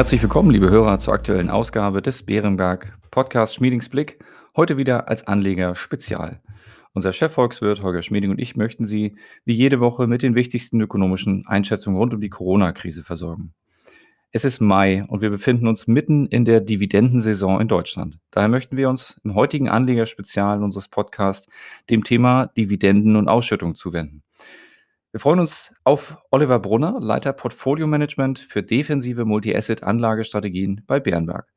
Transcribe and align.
Herzlich 0.00 0.22
willkommen, 0.22 0.50
liebe 0.50 0.70
Hörer, 0.70 0.98
zur 0.98 1.12
aktuellen 1.12 1.50
Ausgabe 1.50 2.00
des 2.00 2.22
Bärenberg 2.22 2.96
Podcast 3.10 3.56
Schmiedingsblick. 3.56 4.18
Heute 4.56 4.78
wieder 4.78 5.10
als 5.10 5.26
Anleger 5.26 5.74
Spezial. 5.74 6.40
Unser 6.94 7.12
Chefvolkswirt 7.12 7.82
Holger 7.82 8.00
Schmieding 8.00 8.30
und 8.30 8.40
ich 8.40 8.56
möchten 8.56 8.86
Sie 8.86 9.18
wie 9.44 9.52
jede 9.52 9.78
Woche 9.78 10.06
mit 10.06 10.22
den 10.22 10.34
wichtigsten 10.34 10.80
ökonomischen 10.80 11.44
Einschätzungen 11.46 11.98
rund 11.98 12.14
um 12.14 12.20
die 12.22 12.30
Corona-Krise 12.30 13.02
versorgen. 13.02 13.52
Es 14.32 14.46
ist 14.46 14.60
Mai 14.60 15.04
und 15.06 15.20
wir 15.20 15.28
befinden 15.28 15.68
uns 15.68 15.86
mitten 15.86 16.28
in 16.28 16.46
der 16.46 16.62
Dividendensaison 16.62 17.60
in 17.60 17.68
Deutschland. 17.68 18.18
Daher 18.30 18.48
möchten 18.48 18.78
wir 18.78 18.88
uns 18.88 19.20
im 19.22 19.34
heutigen 19.34 19.68
Anlegerspezial 19.68 20.62
unseres 20.62 20.88
Podcasts 20.88 21.46
dem 21.90 22.04
Thema 22.04 22.46
Dividenden 22.46 23.16
und 23.16 23.28
Ausschüttung 23.28 23.74
zuwenden. 23.74 24.22
Wir 25.12 25.18
freuen 25.18 25.40
uns 25.40 25.74
auf 25.82 26.16
Oliver 26.30 26.60
Brunner, 26.60 27.00
Leiter 27.00 27.32
Portfolio 27.32 27.88
Management 27.88 28.38
für 28.38 28.62
defensive 28.62 29.24
Multi-Asset-Anlagestrategien 29.24 30.84
bei 30.86 31.00
Bärenberg. 31.00 31.48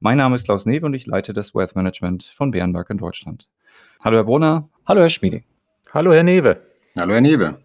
Mein 0.00 0.18
Name 0.18 0.34
ist 0.34 0.44
Klaus 0.44 0.66
Newe 0.66 0.86
und 0.86 0.94
ich 0.94 1.06
leite 1.06 1.32
das 1.32 1.54
Wealth 1.54 1.76
Management 1.76 2.24
von 2.24 2.50
Bärenberg 2.50 2.90
in 2.90 2.98
Deutschland. 2.98 3.48
Hallo 4.02 4.16
Herr 4.16 4.24
Brunner, 4.24 4.68
hallo 4.86 5.02
Herr 5.02 5.08
Schmieding. 5.08 5.44
Hallo 5.94 6.12
Herr 6.12 6.24
Newe. 6.24 6.60
Hallo 6.98 7.12
Herr 7.14 7.20
Newe. 7.20 7.60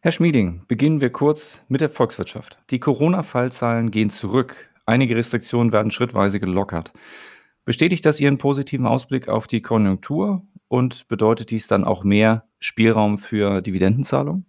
Herr 0.00 0.12
Schmieding, 0.12 0.62
beginnen 0.66 1.02
wir 1.02 1.10
kurz 1.10 1.62
mit 1.68 1.82
der 1.82 1.90
Volkswirtschaft. 1.90 2.56
Die 2.70 2.80
Corona-Fallzahlen 2.80 3.90
gehen 3.90 4.08
zurück. 4.08 4.70
Einige 4.86 5.14
Restriktionen 5.14 5.72
werden 5.72 5.90
schrittweise 5.90 6.40
gelockert. 6.40 6.90
Bestätigt 7.66 8.06
das 8.06 8.18
Ihren 8.18 8.38
positiven 8.38 8.86
Ausblick 8.86 9.28
auf 9.28 9.46
die 9.46 9.60
Konjunktur 9.60 10.40
und 10.68 11.06
bedeutet 11.08 11.50
dies 11.50 11.66
dann 11.66 11.84
auch 11.84 12.02
mehr 12.02 12.48
Spielraum 12.60 13.18
für 13.18 13.60
Dividendenzahlungen? 13.60 14.46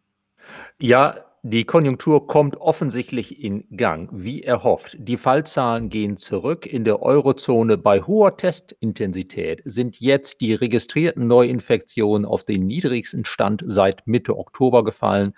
Ja, 0.80 1.26
die 1.44 1.66
Konjunktur 1.66 2.28
kommt 2.28 2.58
offensichtlich 2.58 3.44
in 3.44 3.66
Gang, 3.76 4.10
wie 4.14 4.44
erhofft. 4.44 4.96
Die 5.00 5.18
Fallzahlen 5.18 5.90
gehen 5.90 6.16
zurück. 6.18 6.68
In 6.68 6.84
der 6.84 7.02
Eurozone 7.02 7.80
bei 7.80 8.00
hoher 8.00 8.38
Testintensität 8.38 9.64
sind 9.66 10.00
jetzt 10.00 10.40
die 10.42 10.54
registrierten 10.54 11.26
Neuinfektionen 11.26 12.26
auf 12.26 12.44
den 12.44 12.68
niedrigsten 12.68 13.26
Stand 13.26 13.64
seit 13.66 14.06
Mitte 14.06 14.38
Oktober 14.38 14.84
gefallen. 14.84 15.34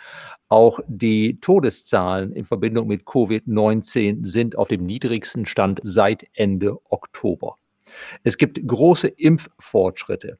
Auch 0.49 0.81
die 0.87 1.39
Todeszahlen 1.39 2.33
in 2.33 2.43
Verbindung 2.43 2.87
mit 2.89 3.03
Covid-19 3.05 4.25
sind 4.25 4.57
auf 4.57 4.67
dem 4.67 4.85
niedrigsten 4.85 5.45
Stand 5.45 5.79
seit 5.83 6.27
Ende 6.33 6.79
Oktober. 6.89 7.55
Es 8.23 8.37
gibt 8.37 8.59
große 8.67 9.07
Impffortschritte. 9.07 10.37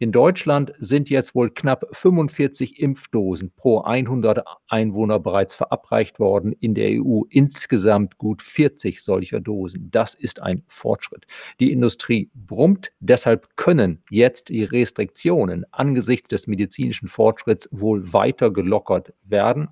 In 0.00 0.10
Deutschland 0.10 0.72
sind 0.78 1.08
jetzt 1.08 1.36
wohl 1.36 1.50
knapp 1.50 1.86
45 1.92 2.80
Impfdosen 2.80 3.52
pro 3.54 3.82
100 3.82 4.44
Einwohner 4.66 5.20
bereits 5.20 5.54
verabreicht 5.54 6.18
worden. 6.18 6.52
In 6.52 6.74
der 6.74 7.00
EU 7.00 7.22
insgesamt 7.30 8.18
gut 8.18 8.42
40 8.42 9.00
solcher 9.00 9.40
Dosen. 9.40 9.90
Das 9.92 10.14
ist 10.14 10.42
ein 10.42 10.62
Fortschritt. 10.66 11.26
Die 11.60 11.70
Industrie 11.70 12.28
brummt. 12.34 12.90
Deshalb 12.98 13.56
können 13.56 14.02
jetzt 14.10 14.48
die 14.48 14.64
Restriktionen 14.64 15.64
angesichts 15.70 16.28
des 16.28 16.48
medizinischen 16.48 17.06
Fortschritts 17.06 17.68
wohl 17.70 18.12
weiter 18.12 18.50
gelockert 18.50 19.14
werden. 19.22 19.68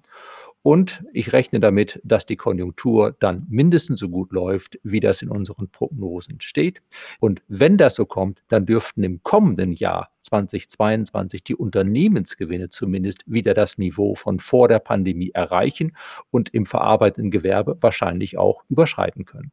Und 0.62 1.04
ich 1.12 1.32
rechne 1.32 1.58
damit, 1.58 2.00
dass 2.04 2.24
die 2.24 2.36
Konjunktur 2.36 3.16
dann 3.18 3.46
mindestens 3.48 3.98
so 3.98 4.08
gut 4.08 4.32
läuft, 4.32 4.78
wie 4.84 5.00
das 5.00 5.20
in 5.20 5.28
unseren 5.28 5.68
Prognosen 5.68 6.40
steht. 6.40 6.82
Und 7.18 7.42
wenn 7.48 7.76
das 7.76 7.96
so 7.96 8.06
kommt, 8.06 8.42
dann 8.48 8.64
dürften 8.64 9.02
im 9.02 9.22
kommenden 9.22 9.72
Jahr 9.72 10.10
2022 10.20 11.42
die 11.42 11.56
Unternehmensgewinne 11.56 12.68
zumindest 12.68 13.24
wieder 13.26 13.54
das 13.54 13.76
Niveau 13.76 14.14
von 14.14 14.38
vor 14.38 14.68
der 14.68 14.78
Pandemie 14.78 15.30
erreichen 15.34 15.96
und 16.30 16.54
im 16.54 16.64
verarbeitenden 16.64 17.32
Gewerbe 17.32 17.76
wahrscheinlich 17.80 18.38
auch 18.38 18.62
überschreiten 18.68 19.24
können. 19.24 19.50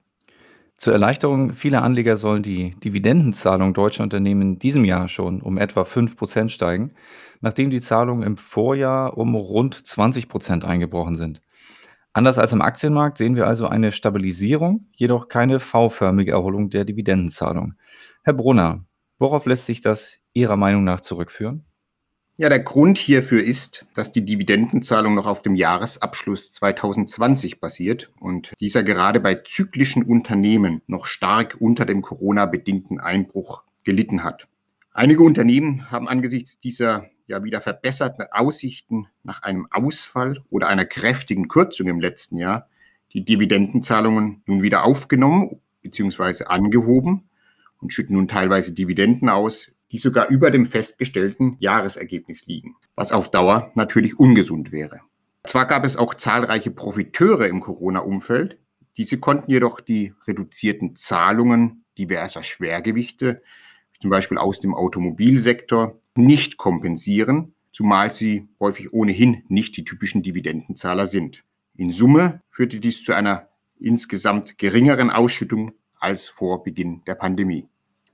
Zur 0.79 0.93
Erleichterung 0.93 1.53
vieler 1.53 1.83
Anleger 1.83 2.15
sollen 2.15 2.41
die 2.41 2.71
Dividendenzahlungen 2.71 3.73
deutscher 3.73 4.03
Unternehmen 4.03 4.41
in 4.41 4.59
diesem 4.59 4.85
Jahr 4.85 5.09
schon 5.09 5.41
um 5.41 5.57
etwa 5.57 5.81
5% 5.81 6.47
steigen, 6.47 6.93
nachdem 7.41 7.69
die 7.69 7.81
Zahlungen 7.81 8.23
im 8.23 8.37
Vorjahr 8.37 9.17
um 9.17 9.35
rund 9.35 9.75
20% 9.75 10.63
eingebrochen 10.63 11.17
sind. 11.17 11.41
Anders 12.13 12.39
als 12.39 12.53
im 12.53 12.61
Aktienmarkt 12.61 13.17
sehen 13.17 13.35
wir 13.35 13.45
also 13.45 13.67
eine 13.67 13.91
Stabilisierung, 13.91 14.87
jedoch 14.95 15.27
keine 15.27 15.59
V-förmige 15.59 16.31
Erholung 16.31 16.69
der 16.69 16.85
Dividendenzahlung. 16.85 17.73
Herr 18.23 18.33
Brunner, 18.33 18.85
worauf 19.17 19.45
lässt 19.47 19.65
sich 19.65 19.81
das 19.81 20.19
Ihrer 20.31 20.55
Meinung 20.55 20.85
nach 20.85 21.01
zurückführen? 21.01 21.68
Ja, 22.39 22.47
der 22.47 22.61
Grund 22.61 22.97
hierfür 22.97 23.43
ist, 23.43 23.85
dass 23.95 24.13
die 24.13 24.23
Dividendenzahlung 24.23 25.13
noch 25.13 25.25
auf 25.25 25.41
dem 25.41 25.55
Jahresabschluss 25.55 26.53
2020 26.53 27.59
basiert 27.59 28.09
und 28.17 28.53
dieser 28.61 28.81
gerade 28.81 29.19
bei 29.19 29.35
zyklischen 29.35 30.03
Unternehmen 30.03 30.81
noch 30.87 31.05
stark 31.05 31.57
unter 31.59 31.83
dem 31.83 32.01
Corona-bedingten 32.01 32.97
Einbruch 32.97 33.63
gelitten 33.83 34.23
hat. 34.23 34.47
Einige 34.93 35.21
Unternehmen 35.23 35.91
haben 35.91 36.07
angesichts 36.07 36.61
dieser 36.61 37.09
ja 37.27 37.43
wieder 37.43 37.59
verbesserten 37.59 38.25
Aussichten 38.31 39.07
nach 39.23 39.43
einem 39.43 39.67
Ausfall 39.69 40.41
oder 40.49 40.69
einer 40.69 40.85
kräftigen 40.85 41.49
Kürzung 41.49 41.87
im 41.89 41.99
letzten 41.99 42.37
Jahr 42.37 42.69
die 43.11 43.25
Dividendenzahlungen 43.25 44.43
nun 44.45 44.61
wieder 44.61 44.85
aufgenommen 44.85 45.59
bzw. 45.81 46.45
angehoben 46.45 47.29
und 47.81 47.91
schütten 47.91 48.15
nun 48.15 48.29
teilweise 48.29 48.71
Dividenden 48.71 49.27
aus, 49.27 49.73
die 49.91 49.97
sogar 49.97 50.27
über 50.27 50.51
dem 50.51 50.65
festgestellten 50.65 51.55
Jahresergebnis 51.59 52.45
liegen, 52.45 52.75
was 52.95 53.11
auf 53.11 53.31
Dauer 53.31 53.71
natürlich 53.75 54.19
ungesund 54.19 54.71
wäre. 54.71 55.01
Zwar 55.45 55.65
gab 55.65 55.85
es 55.85 55.97
auch 55.97 56.13
zahlreiche 56.13 56.71
Profiteure 56.71 57.47
im 57.47 57.59
Corona-Umfeld, 57.59 58.57
diese 58.97 59.19
konnten 59.19 59.49
jedoch 59.49 59.79
die 59.79 60.13
reduzierten 60.27 60.95
Zahlungen 60.95 61.85
diverser 61.97 62.43
Schwergewichte, 62.43 63.41
zum 64.01 64.09
Beispiel 64.09 64.37
aus 64.37 64.59
dem 64.59 64.73
Automobilsektor, 64.73 65.99
nicht 66.15 66.57
kompensieren, 66.57 67.53
zumal 67.71 68.11
sie 68.11 68.49
häufig 68.59 68.93
ohnehin 68.93 69.43
nicht 69.47 69.77
die 69.77 69.85
typischen 69.85 70.23
Dividendenzahler 70.23 71.07
sind. 71.07 71.43
In 71.75 71.91
Summe 71.91 72.41
führte 72.49 72.79
dies 72.79 73.03
zu 73.03 73.13
einer 73.13 73.47
insgesamt 73.79 74.57
geringeren 74.57 75.09
Ausschüttung 75.09 75.71
als 75.97 76.27
vor 76.27 76.63
Beginn 76.63 77.01
der 77.05 77.15
Pandemie. 77.15 77.69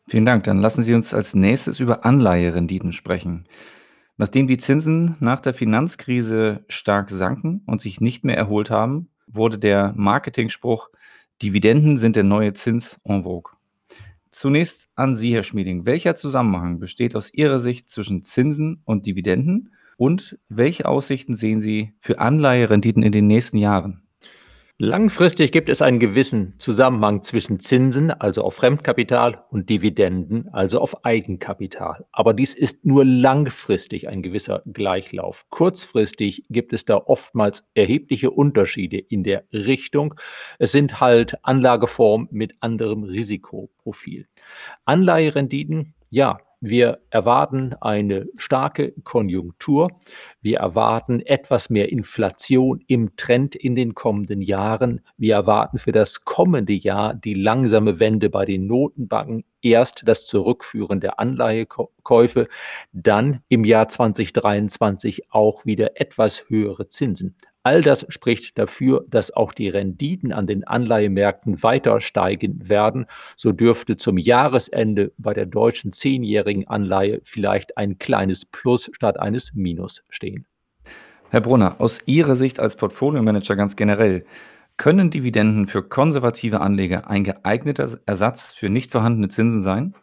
Vielen 0.08 0.26
Dank. 0.26 0.44
Dann 0.44 0.60
lassen 0.60 0.84
Sie 0.84 0.94
uns 0.94 1.14
als 1.14 1.34
nächstes 1.34 1.80
über 1.80 2.06
Anleiherenditen 2.06 2.94
sprechen. 2.94 3.46
Nachdem 4.18 4.48
die 4.48 4.58
Zinsen 4.58 5.18
nach 5.20 5.42
der 5.42 5.54
Finanzkrise 5.54 6.64
stark 6.70 7.10
sanken 7.10 7.64
und 7.66 7.82
sich 7.82 8.00
nicht 8.00 8.24
mehr 8.24 8.38
erholt 8.38 8.70
haben, 8.70 9.10
wurde 9.28 9.58
der 9.58 9.94
Marketingspruch 9.96 10.90
Dividenden 11.42 11.98
sind 11.98 12.16
der 12.16 12.24
neue 12.24 12.54
Zins 12.54 13.00
en 13.04 13.24
vogue. 13.24 13.52
Zunächst 14.32 14.88
an 14.96 15.16
Sie, 15.16 15.34
Herr 15.34 15.44
Schmieding. 15.44 15.86
Welcher 15.86 16.16
Zusammenhang 16.16 16.80
besteht 16.80 17.16
aus 17.16 17.34
Ihrer 17.34 17.60
Sicht 17.60 17.90
zwischen 17.90 18.24
Zinsen 18.24 18.82
und 18.86 19.06
Dividenden 19.06 19.74
und 19.98 20.38
welche 20.48 20.86
Aussichten 20.88 21.36
sehen 21.36 21.60
Sie 21.60 21.94
für 22.00 22.20
Anleiherenditen 22.20 23.04
in 23.04 23.12
den 23.12 23.28
nächsten 23.28 23.58
Jahren? 23.58 24.05
Langfristig 24.78 25.54
gibt 25.54 25.70
es 25.70 25.82
einen 25.82 26.00
gewissen 26.00 26.56
Zusammenhang 26.60 27.24
zwischen 27.24 27.62
Zinsen, 27.62 28.12
also 28.12 28.44
auf 28.44 28.56
Fremdkapital, 28.56 29.46
und 29.50 29.70
Dividenden, 29.70 30.50
also 30.50 30.82
auf 30.82 31.06
Eigenkapital. 31.06 32.06
Aber 32.12 32.34
dies 32.34 32.54
ist 32.54 32.86
nur 32.86 33.06
langfristig 33.06 34.10
ein 34.10 34.22
gewisser 34.22 34.64
Gleichlauf. 34.66 35.46
Kurzfristig 35.50 36.44
gibt 36.50 36.74
es 36.74 36.84
da 36.84 36.98
oftmals 36.98 37.66
erhebliche 37.74 38.32
Unterschiede 38.32 38.98
in 38.98 39.24
der 39.24 39.46
Richtung. 39.54 40.16
Es 40.60 40.74
sind 40.74 41.00
halt 41.00 41.38
Anlageformen 41.42 42.28
mit 42.32 42.56
anderem 42.60 43.04
Risikoprofil. 43.04 44.28
Anleiherenditen, 44.84 45.94
ja, 46.10 46.40
wir 46.62 47.00
erwarten 47.10 47.74
eine 47.82 48.28
starke 48.38 48.94
Konjunktur. 49.04 49.90
Wir 50.42 50.60
erwarten 50.60 51.20
etwas 51.22 51.70
mehr 51.70 51.92
Inflation 51.92 52.84
im 52.88 53.16
Trend 53.16 53.56
in 53.56 53.76
den 53.76 53.94
kommenden 53.94 54.42
Jahren. 54.42 55.02
Wir 55.18 55.36
erwarten 55.36 55.78
für 55.78 55.92
das 55.92 56.22
kommende 56.26 56.74
Jahr 56.74 57.14
die 57.14 57.34
langsame 57.34 58.00
Wende 58.00 58.30
bei 58.30 58.46
den 58.46 58.68
Notenbanken. 58.68 59.44
Erst 59.62 60.04
das 60.06 60.28
Zurückführen 60.28 61.00
der 61.00 61.20
Anleihekäufe, 61.20 62.48
dann 62.94 63.42
im 63.50 63.64
Jahr 63.64 63.88
2023 63.88 65.32
auch 65.32 65.66
wieder 65.66 66.00
etwas 66.00 66.50
höhere 66.50 66.88
Zinsen. 66.88 67.36
All 67.66 67.82
das 67.82 68.06
spricht 68.10 68.60
dafür, 68.60 69.06
dass 69.10 69.32
auch 69.32 69.52
die 69.52 69.70
Renditen 69.70 70.32
an 70.32 70.46
den 70.46 70.66
Anleihemärkten 70.66 71.64
weiter 71.64 72.00
steigen 72.00 72.70
werden. 72.70 73.08
So 73.36 73.54
dürfte 73.54 73.98
zum 73.98 74.20
Jahresende 74.20 75.14
bei 75.18 75.34
der 75.34 75.48
deutschen 75.48 75.92
zehnjährigen 75.92 76.68
Anleihe 76.68 77.22
vielleicht 77.24 77.76
ein 77.76 77.98
kleines 77.98 78.46
Plus 78.46 78.92
statt 78.94 79.20
eines 79.20 79.56
Minus 79.56 80.04
stehen. 80.12 80.46
Herr 81.32 81.42
Brunner, 81.42 81.82
aus 81.82 82.02
Ihrer 82.06 82.36
Sicht 82.36 82.60
als 82.60 82.76
Portfolio-Manager 82.76 83.56
ganz 83.56 83.76
generell, 83.76 84.26
können 84.78 85.10
Dividenden 85.10 85.66
für 85.66 85.82
konservative 85.82 86.62
Anleger 86.62 87.10
ein 87.10 87.24
geeigneter 87.24 87.98
Ersatz 88.06 88.54
für 88.54 88.70
nicht 88.70 88.92
vorhandene 88.92 89.30
Zinsen 89.30 89.64
sein? 89.64 89.96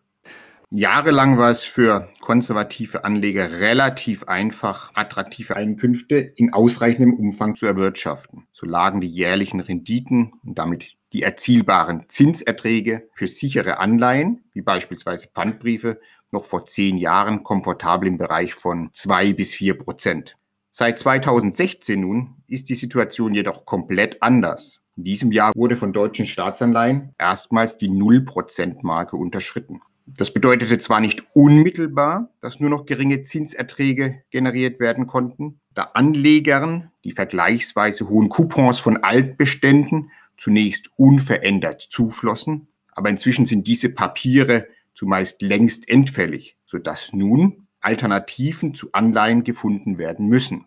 Jahrelang 0.75 1.37
war 1.37 1.51
es 1.51 1.65
für 1.65 2.09
konservative 2.23 3.05
Anleger 3.05 3.61
relativ 3.61 4.25
einfach, 4.25 4.91
attraktive 4.95 5.55
Einkünfte 5.55 6.15
in 6.15 6.55
ausreichendem 6.55 7.13
Umfang 7.13 7.57
zu 7.57 7.67
erwirtschaften. 7.67 8.47
So 8.53 8.65
lagen 8.65 9.03
die 9.03 9.09
jährlichen 9.09 9.61
Renditen 9.61 10.33
und 10.43 10.59
damit 10.59 10.97
die 11.13 11.25
erzielbaren 11.25 12.05
Zinserträge 12.09 13.07
für 13.13 13.29
sichere 13.29 13.81
Anleihen, 13.81 14.45
wie 14.53 14.63
beispielsweise 14.63 15.29
Pfandbriefe, 15.29 16.01
noch 16.31 16.47
vor 16.47 16.65
zehn 16.65 16.97
Jahren 16.97 17.43
komfortabel 17.43 18.09
im 18.09 18.17
Bereich 18.17 18.55
von 18.55 18.89
zwei 18.95 19.35
bis 19.35 19.53
vier 19.53 19.77
Prozent. 19.77 20.39
Seit 20.71 20.99
2016 20.99 22.01
nun 22.01 22.37
ist 22.49 22.71
die 22.71 22.77
Situation 22.77 23.35
jedoch 23.35 23.67
komplett 23.67 24.23
anders. 24.23 24.81
In 24.97 25.05
diesem 25.05 25.33
Jahr 25.33 25.53
wurde 25.55 25.77
von 25.77 25.93
deutschen 25.93 26.27
Staatsanleihen 26.27 27.15
erstmals 27.19 27.77
die 27.77 27.91
Null-Prozent-Marke 27.91 29.19
unterschritten. 29.19 29.83
Das 30.07 30.33
bedeutete 30.33 30.79
zwar 30.79 31.01
nicht 31.01 31.25
unmittelbar, 31.33 32.31
dass 32.41 32.61
nur 32.61 32.71
noch 32.71 32.87
geringe 32.87 33.23
Zinserträge 33.23 34.23
generiert 34.31 34.81
werden 34.81 35.07
konnten, 35.07 35.61
da 35.75 35.91
Anlegern 35.95 36.91
die 37.05 37.13
vergleichsweise 37.13 38.09
hohen 38.09 38.29
Coupons 38.29 38.81
von 38.81 38.99
Altbeständen 38.99 40.11
zunächst 40.37 40.91
unverändert 40.97 41.81
zuflossen, 41.81 42.69
aber 42.93 43.11
inzwischen 43.11 43.47
sind 43.47 43.67
diese 43.67 43.91
Papiere 43.91 44.67
zumeist 44.95 45.41
längst 45.41 45.89
endfällig, 45.89 46.57
sodass 46.67 47.13
nun 47.13 47.69
Alternativen 47.81 48.75
zu 48.75 48.91
Anleihen 48.93 49.45
gefunden 49.45 49.99
werden 49.99 50.29
müssen. 50.29 50.67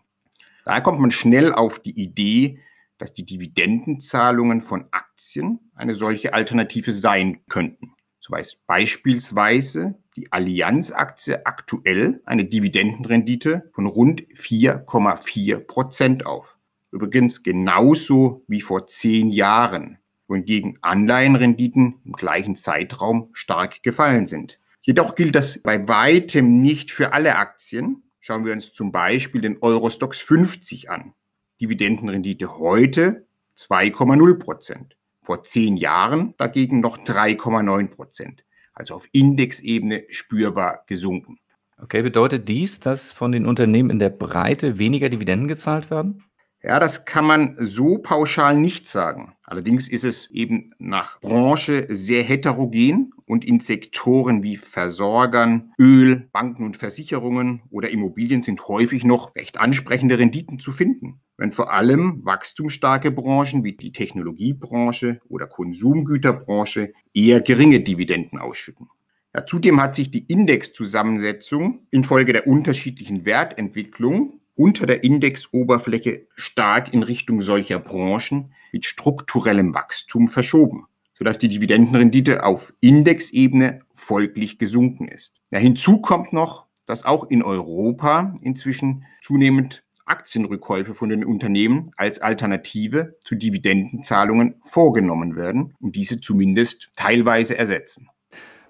Daher 0.64 0.81
kommt 0.81 1.00
man 1.00 1.12
schnell 1.12 1.54
auf 1.54 1.80
die 1.80 2.00
Idee, 2.02 2.60
dass 2.98 3.14
die 3.14 3.26
Dividendenzahlungen 3.26 4.62
von 4.62 4.86
Aktien 4.92 5.60
eine 5.76 5.94
solche 5.94 6.34
Alternative 6.34 6.92
sein 6.92 7.42
könnten. 7.50 7.94
So 8.25 8.31
weist 8.31 8.66
beispielsweise 8.66 10.00
die 10.16 10.31
Allianz-Aktie 10.31 11.45
aktuell 11.45 12.24
eine 12.25 12.45
Dividendenrendite 12.45 13.69
von 13.72 13.86
rund 13.86 14.24
4,4 14.33 15.60
Prozent 15.60 16.25
auf. 16.25 16.57
Übrigens 16.89 17.44
genauso 17.44 18.44
wie 18.48 18.62
vor 18.62 18.88
zehn 18.88 19.30
Jahren, 19.30 20.00
wohingegen 20.27 20.80
Anleihenrenditen 20.81 22.01
im 22.04 22.13
gleichen 22.13 22.56
Zeitraum 22.56 23.30
stark 23.33 23.83
gefallen 23.83 24.25
sind. 24.25 24.60
Jedoch 24.81 25.13
gilt 25.13 25.36
das 25.36 25.62
bei 25.62 25.88
weitem 25.88 26.60
nicht 26.63 26.89
für 26.89 27.13
alle 27.13 27.36
Aktien. 27.36 28.10
Schauen 28.21 28.44
wir 28.44 28.54
uns 28.54 28.74
zum 28.74 28.92
Beispiel 28.92 29.42
den 29.42 29.62
Eurostox 29.62 30.19
50 30.21 30.89
an. 30.89 31.13
Dividendenrendite 31.62 32.57
heute 32.57 33.28
2,0 33.56 34.39
Prozent 34.39 34.98
vor 35.25 35.44
zehn 35.44 35.75
Jahren 35.75 36.36
dagegen 36.38 36.80
noch 36.80 36.98
3,9 36.98 37.88
Prozent, 37.88 38.45
also 38.74 38.94
auf 38.95 39.07
Indexebene 39.12 40.04
spürbar 40.10 40.83
gesunken. 40.88 41.39
Okay, 41.81 42.01
bedeutet 42.01 42.48
dies, 42.48 42.80
dass 42.80 43.12
von 43.12 43.31
den 43.31 43.45
Unternehmen 43.45 43.89
in 43.89 44.00
der 44.00 44.10
Breite 44.10 44.77
weniger 44.80 45.10
Dividenden 45.10 45.48
gezahlt 45.48 45.89
werden? 45.89 46.24
Ja, 46.63 46.80
das 46.80 47.06
kann 47.06 47.25
man 47.25 47.56
so 47.60 48.00
pauschal 48.00 48.57
nicht 48.57 48.88
sagen. 48.88 49.36
Allerdings 49.44 49.88
ist 49.88 50.04
es 50.04 50.31
eben 50.31 50.72
nach 50.80 51.19
Branche 51.22 51.86
sehr 51.89 52.24
heterogen 52.24 53.12
und 53.25 53.45
in 53.45 53.60
Sektoren 53.60 54.42
wie 54.42 54.57
Versorgern, 54.57 55.74
Öl, 55.78 56.28
Banken 56.31 56.66
und 56.66 56.75
Versicherungen 56.75 57.62
oder 57.69 57.92
Immobilien 57.92 58.42
sind 58.42 58.68
häufig 58.68 59.04
noch 59.04 59.36
recht 59.36 59.60
ansprechende 59.60 60.18
Renditen 60.18 60.60
zu 60.60 60.71
finden. 60.71 61.21
Wenn 61.38 61.52
vor 61.52 61.74
allem 61.74 62.24
wachstumsstarke 62.24 63.12
Branchen 63.12 63.64
wie 63.64 63.74
die 63.74 63.92
Technologiebranche 63.92 65.20
oder 65.28 65.48
Konsumgüterbranche 65.48 66.94
eher 67.14 67.42
geringe 67.42 67.82
Dividenden 67.82 68.40
ausschütten. 68.40 68.88
Ja, 69.36 69.46
zudem 69.46 69.82
hat 69.82 69.96
sich 69.96 70.12
die 70.12 70.26
Indexzusammensetzung 70.26 71.88
infolge 71.92 72.32
der 72.32 72.48
unterschiedlichen 72.48 73.26
Wertentwicklung 73.26 74.40
unter 74.56 74.86
der 74.86 75.04
Indexoberfläche 75.04 76.28
stark 76.36 76.94
in 76.94 77.04
Richtung 77.04 77.42
solcher 77.42 77.80
Branchen 77.80 78.54
mit 78.72 78.86
strukturellem 78.86 79.74
Wachstum 79.74 80.30
verschoben, 80.30 80.86
sodass 81.18 81.38
die 81.38 81.50
Dividendenrendite 81.50 82.46
auf 82.46 82.74
Indexebene 82.80 83.81
folglich 83.94 84.58
gesunken 84.58 85.10
ist. 85.10 85.34
Ja, 85.52 85.60
hinzu 85.60 86.00
kommt 86.00 86.31
noch, 86.31 86.66
dass 86.86 87.04
auch 87.04 87.26
in 87.30 87.44
Europa 87.44 88.34
inzwischen 88.42 89.04
zunehmend 89.22 89.84
Aktienrückkäufe 90.06 90.94
von 90.94 91.10
den 91.10 91.25
Unternehmen 91.25 91.92
als 91.98 92.19
Alternative 92.19 93.18
zu 93.24 93.36
Dividendenzahlungen 93.36 94.56
vorgenommen 94.63 95.36
werden 95.36 95.75
und 95.80 95.96
diese 95.96 96.22
zumindest 96.22 96.90
teilweise 96.96 97.57
ersetzen. 97.57 98.07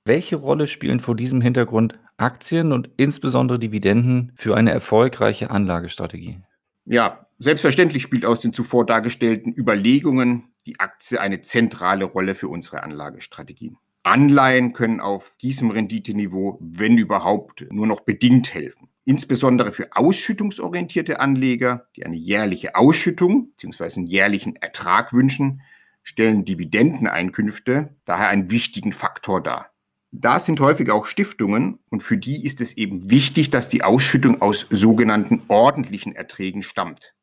Welche 0.05 0.35
Rolle 0.35 0.67
spielen 0.67 0.99
vor 0.99 1.15
diesem 1.15 1.41
Hintergrund 1.41 1.99
Aktien 2.17 2.71
und 2.71 2.89
insbesondere 2.97 3.59
Dividenden 3.59 4.31
für 4.35 4.55
eine 4.55 4.71
erfolgreiche 4.71 5.49
Anlagestrategie? 5.49 6.39
Ja, 6.85 7.27
selbstverständlich 7.39 8.03
spielt 8.03 8.25
aus 8.25 8.39
den 8.39 8.53
zuvor 8.53 8.85
dargestellten 8.85 9.53
Überlegungen 9.53 10.53
die 10.65 10.79
Aktie 10.79 11.19
eine 11.19 11.41
zentrale 11.41 12.05
Rolle 12.05 12.35
für 12.35 12.47
unsere 12.47 12.83
Anlagestrategien. 12.83 13.77
Anleihen 14.05 14.73
können 14.73 14.99
auf 14.99 15.35
diesem 15.41 15.71
Renditeniveau, 15.71 16.59
wenn 16.61 16.99
überhaupt, 16.99 17.65
nur 17.71 17.87
noch 17.87 18.01
bedingt 18.01 18.53
helfen. 18.53 18.89
Insbesondere 19.03 19.71
für 19.71 19.95
ausschüttungsorientierte 19.95 21.19
Anleger, 21.19 21.87
die 21.95 22.05
eine 22.05 22.15
jährliche 22.15 22.75
Ausschüttung 22.75 23.49
bzw. 23.57 23.97
einen 23.97 24.07
jährlichen 24.07 24.57
Ertrag 24.57 25.11
wünschen, 25.11 25.61
stellen 26.03 26.45
Dividendeneinkünfte 26.45 27.95
daher 28.05 28.29
einen 28.29 28.51
wichtigen 28.51 28.93
Faktor 28.93 29.41
dar. 29.41 29.71
Da 30.11 30.39
sind 30.39 30.59
häufig 30.59 30.91
auch 30.91 31.07
Stiftungen 31.07 31.79
und 31.89 32.03
für 32.03 32.17
die 32.17 32.45
ist 32.45 32.61
es 32.61 32.77
eben 32.77 33.09
wichtig, 33.09 33.49
dass 33.49 33.69
die 33.69 33.81
Ausschüttung 33.81 34.39
aus 34.39 34.67
sogenannten 34.69 35.41
ordentlichen 35.47 36.15
Erträgen 36.15 36.61
stammt. 36.61 37.15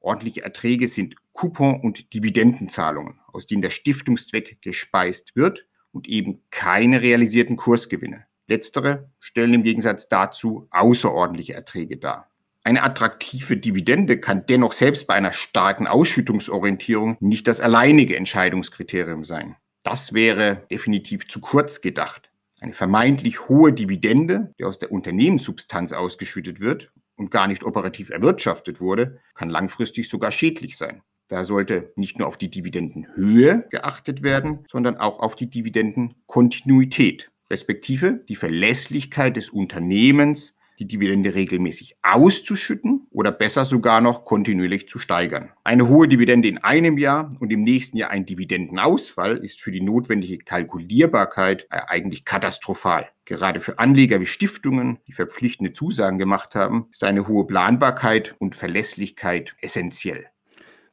Ordentliche 0.00 0.42
Erträge 0.42 0.86
sind 0.86 1.16
Coupon- 1.32 1.80
und 1.80 2.12
Dividendenzahlungen, 2.12 3.20
aus 3.32 3.46
denen 3.46 3.62
der 3.62 3.70
Stiftungszweck 3.70 4.60
gespeist 4.60 5.34
wird 5.34 5.66
und 5.96 6.08
eben 6.08 6.42
keine 6.50 7.00
realisierten 7.00 7.56
Kursgewinne. 7.56 8.26
Letztere 8.48 9.08
stellen 9.18 9.54
im 9.54 9.62
Gegensatz 9.62 10.08
dazu 10.08 10.68
außerordentliche 10.70 11.54
Erträge 11.54 11.96
dar. 11.96 12.30
Eine 12.62 12.82
attraktive 12.82 13.56
Dividende 13.56 14.20
kann 14.20 14.44
dennoch 14.46 14.72
selbst 14.72 15.06
bei 15.06 15.14
einer 15.14 15.32
starken 15.32 15.86
Ausschüttungsorientierung 15.86 17.16
nicht 17.20 17.48
das 17.48 17.62
alleinige 17.62 18.14
Entscheidungskriterium 18.14 19.24
sein. 19.24 19.56
Das 19.84 20.12
wäre 20.12 20.66
definitiv 20.70 21.28
zu 21.28 21.40
kurz 21.40 21.80
gedacht. 21.80 22.30
Eine 22.60 22.74
vermeintlich 22.74 23.48
hohe 23.48 23.72
Dividende, 23.72 24.52
die 24.58 24.64
aus 24.64 24.78
der 24.78 24.92
Unternehmenssubstanz 24.92 25.94
ausgeschüttet 25.94 26.60
wird 26.60 26.92
und 27.14 27.30
gar 27.30 27.46
nicht 27.46 27.64
operativ 27.64 28.10
erwirtschaftet 28.10 28.80
wurde, 28.80 29.18
kann 29.34 29.48
langfristig 29.48 30.10
sogar 30.10 30.30
schädlich 30.30 30.76
sein. 30.76 31.00
Da 31.28 31.44
sollte 31.44 31.92
nicht 31.96 32.18
nur 32.18 32.28
auf 32.28 32.36
die 32.36 32.50
Dividendenhöhe 32.50 33.66
geachtet 33.70 34.22
werden, 34.22 34.64
sondern 34.70 34.96
auch 34.96 35.20
auf 35.20 35.34
die 35.34 35.50
Dividendenkontinuität, 35.50 37.30
respektive 37.50 38.24
die 38.28 38.36
Verlässlichkeit 38.36 39.36
des 39.36 39.50
Unternehmens 39.50 40.56
die 40.78 40.86
Dividende 40.86 41.34
regelmäßig 41.34 41.96
auszuschütten 42.02 43.06
oder 43.10 43.32
besser 43.32 43.64
sogar 43.64 44.00
noch 44.00 44.24
kontinuierlich 44.24 44.88
zu 44.88 44.98
steigern. 44.98 45.50
Eine 45.64 45.88
hohe 45.88 46.08
Dividende 46.08 46.48
in 46.48 46.58
einem 46.58 46.98
Jahr 46.98 47.30
und 47.40 47.52
im 47.52 47.62
nächsten 47.62 47.96
Jahr 47.96 48.10
ein 48.10 48.26
Dividendenausfall 48.26 49.38
ist 49.38 49.60
für 49.60 49.70
die 49.70 49.80
notwendige 49.80 50.38
Kalkulierbarkeit 50.38 51.66
eigentlich 51.70 52.24
katastrophal. 52.24 53.08
Gerade 53.24 53.60
für 53.60 53.78
Anleger 53.78 54.20
wie 54.20 54.26
Stiftungen, 54.26 54.98
die 55.06 55.12
verpflichtende 55.12 55.72
Zusagen 55.72 56.18
gemacht 56.18 56.54
haben, 56.54 56.86
ist 56.90 57.04
eine 57.04 57.26
hohe 57.26 57.46
Planbarkeit 57.46 58.34
und 58.38 58.54
Verlässlichkeit 58.54 59.54
essentiell. 59.60 60.26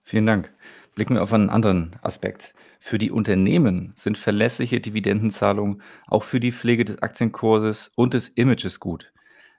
Vielen 0.04 0.26
Dank. 0.26 0.54
Blicken 0.96 1.16
wir 1.16 1.24
auf 1.24 1.34
einen 1.34 1.50
anderen 1.50 1.96
Aspekt. 2.02 2.54
Für 2.80 2.98
die 2.98 3.10
Unternehmen 3.10 3.94
sind 3.96 4.18
verlässliche 4.18 4.80
Dividendenzahlungen 4.80 5.82
auch 6.08 6.24
für 6.24 6.40
die 6.40 6.52
Pflege 6.52 6.86
des 6.86 7.02
Aktienkurses 7.02 7.92
und 7.96 8.14
des 8.14 8.28
Images 8.28 8.80
gut. 8.80 9.12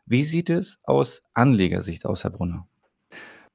Wie 0.06 0.22
sieht 0.22 0.50
es 0.50 0.78
aus 0.84 1.24
Anlegersicht 1.32 2.06
aus, 2.06 2.22
Herr 2.24 2.30
Brunner? 2.30 2.68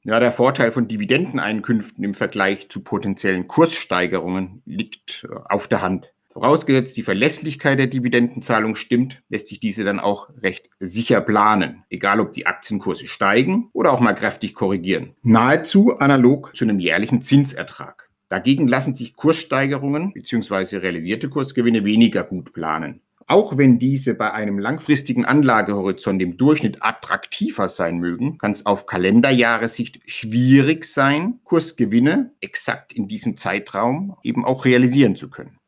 Ja, 0.04 0.20
der 0.20 0.32
Vorteil 0.32 0.72
von 0.72 0.88
Dividendeneinkünften 0.88 2.04
im 2.04 2.14
Vergleich 2.14 2.70
zu 2.70 2.84
potenziellen 2.84 3.48
Kurssteigerungen 3.48 4.62
liegt 4.66 5.28
äh, 5.30 5.36
auf 5.50 5.68
der 5.68 5.82
Hand. 5.82 6.12
Vorausgesetzt 6.40 6.96
die 6.96 7.04
Verlässlichkeit 7.04 7.80
der 7.80 7.88
Dividendenzahlung 7.88 8.78
stimmt, 8.78 9.22
lässt 9.28 9.48
sich 9.48 9.60
diese 9.60 9.84
dann 9.84 10.00
auch 10.00 10.30
recht 10.42 10.70
sicher 10.80 11.20
planen, 11.20 11.84
egal 11.90 12.22
ob 12.22 12.32
die 12.32 12.46
Aktienkurse 12.48 13.08
steigen 13.08 13.70
oder 13.74 13.92
auch 13.92 14.00
mal 14.00 14.14
kräftig 14.14 14.54
korrigieren. 14.54 15.16
Nahezu 15.22 15.96
analog 15.98 16.56
zu 16.56 16.64
einem 16.64 16.80
jährlichen 16.80 17.20
Zinsertrag. 17.20 18.10
Dagegen 18.30 18.70
lassen 18.70 18.94
sich 18.94 19.18
Kurssteigerungen 19.18 20.14
bzw. 20.14 20.78
realisierte 20.78 21.28
Kursgewinne 21.28 21.84
weniger 21.84 22.24
gut 22.24 22.54
planen. 22.54 23.02
Auch 23.28 23.58
wenn 23.58 23.78
diese 23.78 24.16
bei 24.16 24.32
einem 24.32 24.60
langfristigen 24.60 25.26
Anlagehorizont 25.26 26.22
im 26.22 26.38
Durchschnitt 26.38 26.82
attraktiver 26.82 27.68
sein 27.68 27.98
mögen, 27.98 28.38
kann 28.38 28.52
es 28.52 28.66
auf 28.66 28.86
Kalenderjahressicht 28.86 30.00
schwierig 30.06 30.86
sein, 30.86 31.42
Kursgewinne 31.44 32.32
exakt 32.40 32.94
in 32.94 33.10
diesem 33.10 33.36
Zeitraum 33.36 34.16
eben 34.24 34.46
auch 34.46 34.64
realisieren 34.64 35.18
zu 35.18 35.30
können. 35.30 35.59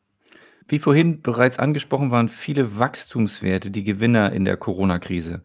Wie 0.71 0.79
vorhin 0.79 1.21
bereits 1.21 1.59
angesprochen, 1.59 2.11
waren 2.11 2.29
viele 2.29 2.79
Wachstumswerte 2.79 3.71
die 3.71 3.83
Gewinner 3.83 4.31
in 4.31 4.45
der 4.45 4.55
Corona-Krise. 4.55 5.41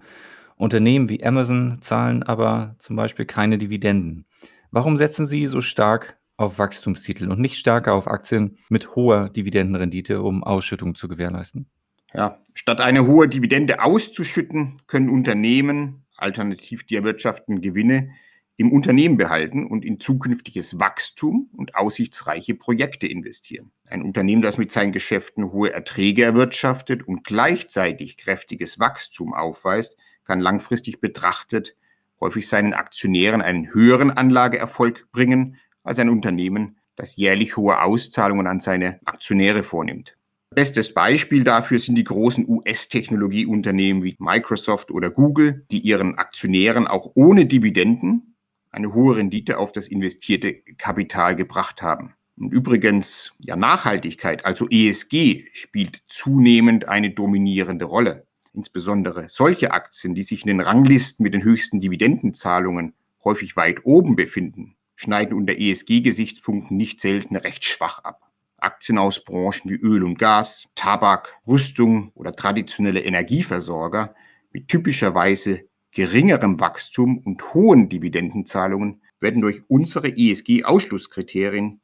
Unternehmen 0.54 1.08
wie 1.08 1.24
Amazon 1.24 1.78
zahlen 1.80 2.22
aber 2.22 2.76
zum 2.78 2.94
Beispiel 2.94 3.24
keine 3.24 3.58
Dividenden. 3.58 4.24
Warum 4.70 4.96
setzen 4.96 5.26
Sie 5.26 5.46
so 5.46 5.62
stark 5.62 6.16
auf 6.36 6.60
Wachstumstitel 6.60 7.28
und 7.28 7.40
nicht 7.40 7.58
stärker 7.58 7.94
auf 7.94 8.06
Aktien 8.06 8.58
mit 8.68 8.94
hoher 8.94 9.28
Dividendenrendite, 9.28 10.22
um 10.22 10.44
Ausschüttungen 10.44 10.94
zu 10.94 11.08
gewährleisten? 11.08 11.66
Ja, 12.14 12.38
statt 12.54 12.80
eine 12.80 13.08
hohe 13.08 13.26
Dividende 13.26 13.82
auszuschütten, 13.82 14.80
können 14.86 15.10
Unternehmen 15.10 16.04
alternativ 16.16 16.86
die 16.86 16.94
erwirtschafteten 16.94 17.60
Gewinne 17.62 18.10
im 18.56 18.72
Unternehmen 18.72 19.16
behalten 19.16 19.66
und 19.66 19.84
in 19.84 20.00
zukünftiges 20.00 20.80
Wachstum 20.80 21.50
und 21.52 21.74
aussichtsreiche 21.74 22.54
Projekte 22.54 23.06
investieren. 23.06 23.70
Ein 23.88 24.02
Unternehmen, 24.02 24.42
das 24.42 24.56
mit 24.56 24.70
seinen 24.70 24.92
Geschäften 24.92 25.52
hohe 25.52 25.72
Erträge 25.72 26.24
erwirtschaftet 26.24 27.06
und 27.06 27.24
gleichzeitig 27.24 28.16
kräftiges 28.16 28.78
Wachstum 28.78 29.34
aufweist, 29.34 29.96
kann 30.24 30.40
langfristig 30.40 31.00
betrachtet 31.00 31.76
häufig 32.20 32.48
seinen 32.48 32.74
Aktionären 32.74 33.42
einen 33.42 33.72
höheren 33.72 34.10
Anlageerfolg 34.10 35.10
bringen 35.12 35.56
als 35.82 35.98
ein 35.98 36.10
Unternehmen, 36.10 36.78
das 36.96 37.16
jährlich 37.16 37.56
hohe 37.56 37.80
Auszahlungen 37.82 38.46
an 38.46 38.60
seine 38.60 39.00
Aktionäre 39.04 39.62
vornimmt. 39.62 40.16
Bestes 40.54 40.94
Beispiel 40.94 41.44
dafür 41.44 41.78
sind 41.78 41.96
die 41.96 42.04
großen 42.04 42.48
US-Technologieunternehmen 42.48 44.02
wie 44.02 44.16
Microsoft 44.18 44.90
oder 44.90 45.10
Google, 45.10 45.66
die 45.70 45.80
ihren 45.80 46.16
Aktionären 46.16 46.86
auch 46.86 47.10
ohne 47.14 47.46
Dividenden 47.46 48.35
eine 48.76 48.92
hohe 48.92 49.16
Rendite 49.16 49.58
auf 49.58 49.72
das 49.72 49.88
investierte 49.88 50.54
Kapital 50.76 51.34
gebracht 51.34 51.82
haben. 51.82 52.14
Und 52.36 52.52
übrigens, 52.52 53.32
ja, 53.38 53.56
Nachhaltigkeit, 53.56 54.44
also 54.44 54.68
ESG, 54.68 55.46
spielt 55.54 56.02
zunehmend 56.08 56.86
eine 56.86 57.10
dominierende 57.10 57.86
Rolle. 57.86 58.26
Insbesondere 58.52 59.28
solche 59.28 59.72
Aktien, 59.72 60.14
die 60.14 60.22
sich 60.22 60.42
in 60.42 60.48
den 60.48 60.60
Ranglisten 60.60 61.22
mit 61.22 61.32
den 61.32 61.42
höchsten 61.42 61.80
Dividendenzahlungen 61.80 62.94
häufig 63.24 63.56
weit 63.56 63.84
oben 63.84 64.14
befinden, 64.14 64.76
schneiden 64.94 65.36
unter 65.36 65.58
ESG-Gesichtspunkten 65.58 66.76
nicht 66.76 67.00
selten 67.00 67.36
recht 67.36 67.64
schwach 67.64 68.00
ab. 68.04 68.30
Aktien 68.58 68.98
aus 68.98 69.24
Branchen 69.24 69.70
wie 69.70 69.74
Öl 69.74 70.02
und 70.02 70.18
Gas, 70.18 70.66
Tabak, 70.74 71.38
Rüstung 71.46 72.12
oder 72.14 72.32
traditionelle 72.32 73.00
Energieversorger 73.00 74.14
mit 74.52 74.68
typischerweise 74.68 75.64
geringerem 75.96 76.60
Wachstum 76.60 77.16
und 77.24 77.54
hohen 77.54 77.88
Dividendenzahlungen 77.88 79.00
werden 79.18 79.40
durch 79.40 79.62
unsere 79.66 80.08
ESG-Ausschlusskriterien 80.08 81.80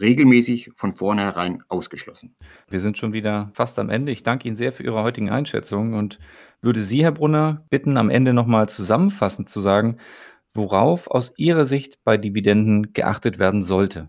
regelmäßig 0.00 0.70
von 0.76 0.96
vornherein 0.96 1.62
ausgeschlossen. 1.68 2.34
Wir 2.70 2.80
sind 2.80 2.96
schon 2.96 3.12
wieder 3.12 3.50
fast 3.52 3.78
am 3.78 3.90
Ende. 3.90 4.12
Ich 4.12 4.22
danke 4.22 4.48
Ihnen 4.48 4.56
sehr 4.56 4.72
für 4.72 4.82
Ihre 4.82 5.02
heutigen 5.02 5.28
Einschätzungen 5.28 5.92
und 5.92 6.18
würde 6.62 6.80
Sie, 6.80 7.02
Herr 7.02 7.12
Brunner, 7.12 7.66
bitten, 7.68 7.98
am 7.98 8.08
Ende 8.08 8.32
nochmal 8.32 8.66
zusammenfassend 8.70 9.50
zu 9.50 9.60
sagen, 9.60 9.98
worauf 10.54 11.06
aus 11.08 11.34
Ihrer 11.36 11.66
Sicht 11.66 12.02
bei 12.02 12.16
Dividenden 12.16 12.94
geachtet 12.94 13.38
werden 13.38 13.62
sollte. 13.62 14.08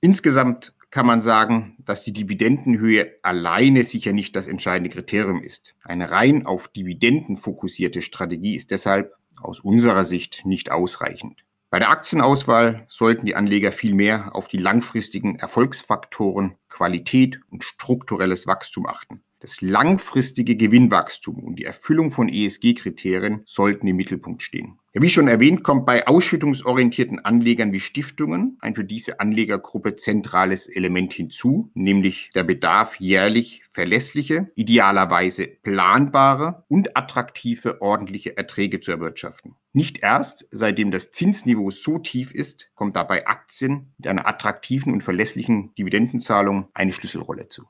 Insgesamt 0.00 0.74
kann 0.90 1.06
man 1.06 1.20
sagen, 1.22 1.76
dass 1.84 2.04
die 2.04 2.12
Dividendenhöhe 2.12 3.14
alleine 3.22 3.84
sicher 3.84 4.12
nicht 4.12 4.36
das 4.36 4.46
entscheidende 4.46 4.90
Kriterium 4.90 5.42
ist. 5.42 5.74
Eine 5.82 6.10
rein 6.10 6.46
auf 6.46 6.68
Dividenden 6.68 7.36
fokussierte 7.36 8.02
Strategie 8.02 8.54
ist 8.54 8.70
deshalb 8.70 9.14
aus 9.40 9.60
unserer 9.60 10.04
Sicht 10.04 10.42
nicht 10.44 10.70
ausreichend. 10.70 11.44
Bei 11.68 11.80
der 11.80 11.90
Aktienauswahl 11.90 12.86
sollten 12.88 13.26
die 13.26 13.34
Anleger 13.34 13.72
vielmehr 13.72 14.34
auf 14.34 14.48
die 14.48 14.56
langfristigen 14.56 15.38
Erfolgsfaktoren 15.38 16.54
Qualität 16.68 17.40
und 17.50 17.64
strukturelles 17.64 18.46
Wachstum 18.46 18.86
achten. 18.86 19.22
Das 19.40 19.60
langfristige 19.60 20.56
Gewinnwachstum 20.56 21.42
und 21.44 21.56
die 21.56 21.64
Erfüllung 21.64 22.10
von 22.10 22.28
ESG-Kriterien 22.28 23.42
sollten 23.44 23.86
im 23.86 23.96
Mittelpunkt 23.96 24.42
stehen. 24.42 24.78
Ja, 24.96 25.02
wie 25.02 25.10
schon 25.10 25.28
erwähnt, 25.28 25.62
kommt 25.62 25.84
bei 25.84 26.06
ausschüttungsorientierten 26.06 27.22
Anlegern 27.22 27.70
wie 27.70 27.80
Stiftungen 27.80 28.56
ein 28.60 28.74
für 28.74 28.82
diese 28.82 29.20
Anlegergruppe 29.20 29.94
zentrales 29.96 30.68
Element 30.68 31.12
hinzu, 31.12 31.70
nämlich 31.74 32.30
der 32.34 32.44
Bedarf, 32.44 32.98
jährlich 32.98 33.62
verlässliche, 33.70 34.48
idealerweise 34.54 35.48
planbare 35.48 36.64
und 36.68 36.96
attraktive 36.96 37.82
ordentliche 37.82 38.38
Erträge 38.38 38.80
zu 38.80 38.90
erwirtschaften. 38.90 39.56
Nicht 39.74 39.98
erst 39.98 40.48
seitdem 40.50 40.90
das 40.90 41.10
Zinsniveau 41.10 41.70
so 41.70 41.98
tief 41.98 42.32
ist, 42.32 42.70
kommt 42.74 42.96
dabei 42.96 43.26
Aktien 43.26 43.92
mit 43.98 44.06
einer 44.06 44.26
attraktiven 44.26 44.94
und 44.94 45.02
verlässlichen 45.02 45.74
Dividendenzahlung 45.74 46.68
eine 46.72 46.94
Schlüsselrolle 46.94 47.48
zu. 47.48 47.64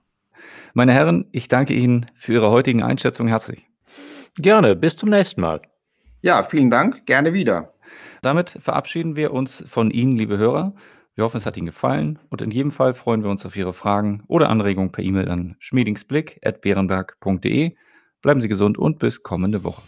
Meine 0.74 0.94
Herren, 0.94 1.26
ich 1.32 1.48
danke 1.48 1.74
Ihnen 1.74 2.06
für 2.14 2.34
Ihre 2.34 2.50
heutigen 2.50 2.84
Einschätzungen 2.84 3.30
herzlich. 3.30 3.66
Gerne, 4.36 4.76
bis 4.76 4.94
zum 4.94 5.10
nächsten 5.10 5.40
Mal. 5.40 5.62
Ja, 6.22 6.42
vielen 6.42 6.70
Dank, 6.70 7.04
gerne 7.06 7.34
wieder. 7.34 7.74
Damit 8.22 8.58
verabschieden 8.60 9.16
wir 9.16 9.32
uns 9.32 9.64
von 9.68 9.90
Ihnen, 9.90 10.12
liebe 10.12 10.38
Hörer. 10.38 10.74
Wir 11.14 11.24
hoffen, 11.24 11.36
es 11.36 11.44
hat 11.46 11.56
Ihnen 11.56 11.66
gefallen 11.66 12.18
und 12.30 12.42
in 12.42 12.50
jedem 12.50 12.70
Fall 12.70 12.94
freuen 12.94 13.22
wir 13.22 13.30
uns 13.30 13.46
auf 13.46 13.56
Ihre 13.56 13.72
Fragen 13.72 14.24
oder 14.26 14.48
Anregungen 14.48 14.92
per 14.92 15.04
E-Mail 15.04 15.28
an 15.28 15.56
schmiedingsblick.bärenberg.de. 15.60 17.76
Bleiben 18.22 18.40
Sie 18.40 18.48
gesund 18.48 18.78
und 18.78 18.98
bis 18.98 19.22
kommende 19.22 19.62
Woche. 19.62 19.82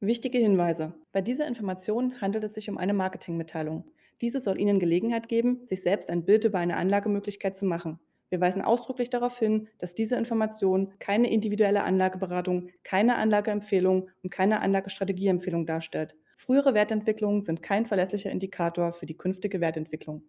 Wichtige 0.00 0.38
Hinweise. 0.38 0.94
Bei 1.12 1.20
dieser 1.20 1.48
Information 1.48 2.20
handelt 2.20 2.44
es 2.44 2.54
sich 2.54 2.68
um 2.68 2.76
eine 2.76 2.92
Marketingmitteilung. 2.92 3.84
Diese 4.20 4.40
soll 4.40 4.58
Ihnen 4.58 4.78
Gelegenheit 4.78 5.28
geben, 5.28 5.64
sich 5.64 5.82
selbst 5.82 6.10
ein 6.10 6.24
Bild 6.24 6.44
über 6.44 6.58
eine 6.58 6.76
Anlagemöglichkeit 6.76 7.56
zu 7.56 7.66
machen. 7.66 8.00
Wir 8.28 8.40
weisen 8.40 8.62
ausdrücklich 8.62 9.10
darauf 9.10 9.38
hin, 9.38 9.68
dass 9.78 9.94
diese 9.94 10.16
Information 10.16 10.94
keine 10.98 11.30
individuelle 11.30 11.84
Anlageberatung, 11.84 12.70
keine 12.82 13.16
Anlageempfehlung 13.16 14.10
und 14.22 14.30
keine 14.30 14.60
Anlagestrategieempfehlung 14.62 15.64
darstellt. 15.64 16.16
Frühere 16.36 16.74
Wertentwicklungen 16.74 17.40
sind 17.40 17.62
kein 17.62 17.86
verlässlicher 17.86 18.30
Indikator 18.30 18.92
für 18.92 19.06
die 19.06 19.16
künftige 19.16 19.60
Wertentwicklung. 19.60 20.22